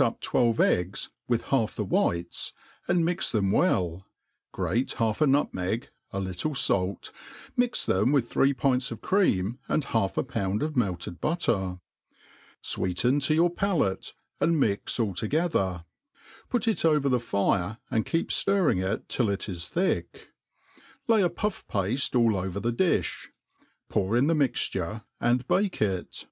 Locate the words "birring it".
18.28-19.08